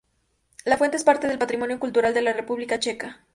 La 0.65 0.77
fuente 0.77 0.97
es 0.97 1.03
parte 1.03 1.27
del 1.27 1.37
Patrimonio 1.37 1.79
Cultural 1.79 2.11
de 2.11 2.23
la 2.23 2.33
República 2.33 2.79
Checa. 2.79 3.21